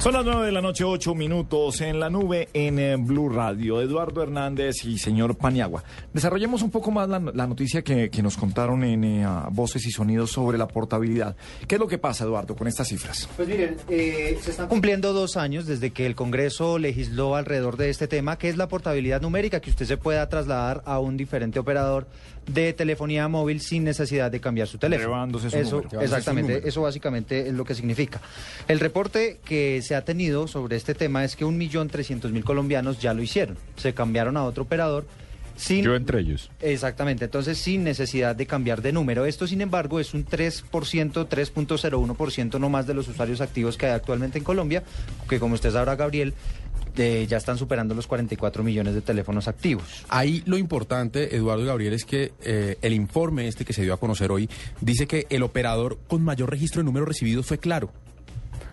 [0.00, 3.82] Son las nueve de la noche, ocho minutos en la nube en eh, Blue Radio.
[3.82, 5.84] Eduardo Hernández y señor Paniagua.
[6.14, 9.90] Desarrollemos un poco más la, la noticia que, que, nos contaron en eh, Voces y
[9.90, 11.36] Sonidos sobre la portabilidad.
[11.68, 13.28] ¿Qué es lo que pasa, Eduardo, con estas cifras?
[13.36, 17.90] Pues miren, eh, se están cumpliendo dos años desde que el Congreso legisló alrededor de
[17.90, 21.58] este tema, que es la portabilidad numérica, que usted se pueda trasladar a un diferente
[21.58, 22.06] operador
[22.46, 25.10] de telefonía móvil sin necesidad de cambiar su teléfono.
[25.10, 26.00] Llevándose su eso, número.
[26.00, 28.20] exactamente, eso básicamente es lo que significa.
[28.66, 32.44] El reporte que se ha tenido sobre este tema es que un millón trescientos mil
[32.44, 33.56] colombianos ya lo hicieron.
[33.74, 35.04] Se cambiaron a otro operador
[35.56, 35.82] sin...
[35.82, 36.48] Yo entre ellos.
[36.60, 39.26] Exactamente, entonces sin necesidad de cambiar de número.
[39.26, 43.92] Esto, sin embargo, es un 3%, 3.01% no más de los usuarios activos que hay
[43.92, 44.84] actualmente en Colombia,
[45.28, 46.34] que como usted sabrá, Gabriel,
[46.96, 50.04] eh, ya están superando los 44 millones de teléfonos activos.
[50.08, 53.92] Ahí lo importante, Eduardo y Gabriel, es que eh, el informe este que se dio
[53.92, 54.48] a conocer hoy
[54.80, 57.90] dice que el operador con mayor registro de números recibidos fue Claro.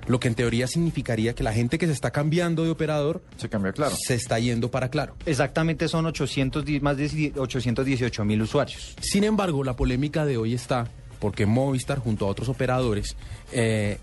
[0.07, 3.49] Lo que en teoría significaría que la gente que se está cambiando de operador Se
[3.49, 3.93] cambió, claro.
[3.97, 5.15] se está yendo para Claro.
[5.25, 8.95] Exactamente son 800, di- más de 818 mil usuarios.
[9.01, 10.87] Sin embargo, la polémica de hoy está
[11.19, 13.15] porque Movistar, junto a otros operadores,
[13.51, 13.97] eh,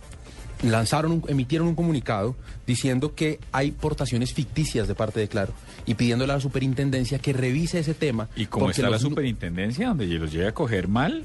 [0.63, 5.53] lanzaron, un- emitieron un comunicado diciendo que hay portaciones ficticias de parte de Claro
[5.87, 8.29] y pidiéndole a la superintendencia que revise ese tema.
[8.37, 11.25] ¿Y cómo está la los superintendencia donde los llega a coger mal?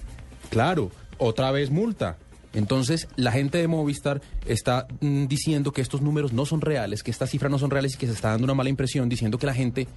[0.49, 2.17] Claro, otra vez multa.
[2.53, 7.11] Entonces, la gente de Movistar está mm, diciendo que estos números no son reales, que
[7.11, 9.45] estas cifras no son reales y que se está dando una mala impresión, diciendo que
[9.45, 9.87] la gente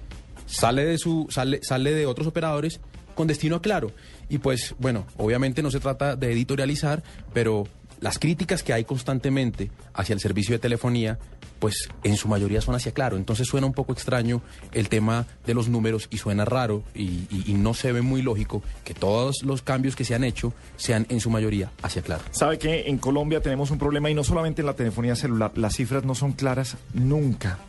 [0.45, 2.79] sale de su sale sale de otros operadores
[3.15, 3.91] con destino a Claro.
[4.29, 7.65] Y pues, bueno, obviamente no se trata de editorializar, pero
[7.99, 11.19] las críticas que hay constantemente hacia el servicio de telefonía,
[11.63, 13.15] pues en su mayoría son hacia Claro.
[13.15, 14.41] Entonces suena un poco extraño
[14.73, 18.21] el tema de los números y suena raro y, y- y no se ve muy
[18.21, 22.21] lógico que todos los cambios que se han hecho sean en su mayoría hacia Claro.
[22.31, 25.53] ¿Sabe que en Colombia tenemos un problema y no solamente en la telefonía celular?
[25.55, 27.59] Las cifras no son claras nunca.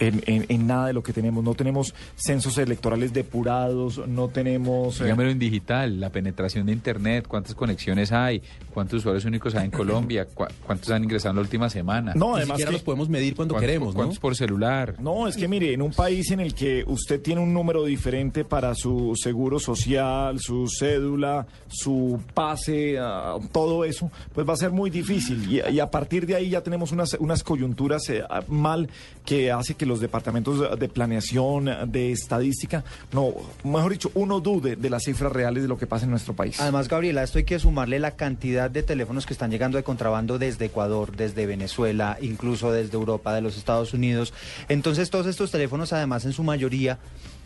[0.00, 1.42] En, en- en nada de lo que tenemos.
[1.42, 5.00] No tenemos censos electorales depurados, no tenemos...
[5.00, 9.64] eh, Dígamelo en digital, la penetración de Internet, cuántas conexiones hay, cuántos usuarios únicos hay
[9.66, 12.12] en Colombia, Cu- cuántos han ingresado en la última semana.
[12.14, 13.98] no, Ni además siquiera que- los podemos medir cuando ¿Cuántos- queremos, ¿no?
[13.98, 14.94] ¿Cuántos por celular?
[15.00, 18.44] No, es que mire, en un país en el que usted tiene un número diferente
[18.44, 24.70] para su seguro social, su cédula, su pase, ah, todo eso, pues va a ser
[24.70, 25.44] muy difícil.
[25.52, 28.88] Y, y a partir de ahí ya tenemos unas, unas coyunturas eh, mal
[29.24, 33.34] que hace que los departamentos de planeación, de estadística, no,
[33.64, 36.60] mejor dicho, uno dude de las cifras reales de lo que pasa en nuestro país.
[36.60, 40.38] Además, Gabriela, esto hay que sumarle la cantidad de teléfonos que están llegando de contrabando
[40.38, 44.32] desde Ecuador, desde Venezuela, incluso desde Europa, de los Estados Unidos.
[44.68, 46.98] Entonces, todos estos teléfonos, además, en su mayoría,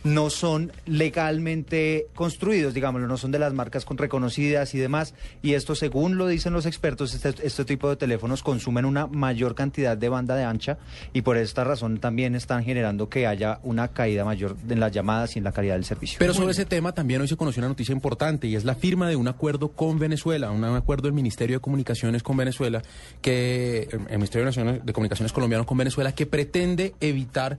[0.04, 5.14] no son legalmente construidos, digámoslo, no son de las marcas con reconocidas y demás.
[5.42, 9.54] Y esto, según lo dicen los expertos, este, este tipo de teléfonos consumen una mayor
[9.54, 10.78] cantidad de banda de ancha
[11.12, 15.36] y por esta razón también están generando que haya una caída mayor en las llamadas
[15.36, 16.18] y en la calidad del servicio.
[16.18, 19.08] Pero sobre ese tema también hoy se conoció una noticia importante y es la firma
[19.08, 22.82] de un acuerdo con Venezuela, un acuerdo del Ministerio de Comunicaciones con Venezuela,
[23.20, 24.50] que el Ministerio
[24.82, 27.58] de Comunicaciones colombiano con Venezuela, que pretende evitar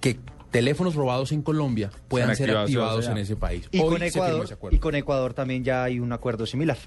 [0.00, 0.18] que
[0.54, 3.66] teléfonos robados en Colombia puedan ser activados en ese país.
[3.72, 4.76] Y Hoy con, Ecuador, ese acuerdo.
[4.76, 6.78] y con Ecuador también ya hay un acuerdo similar.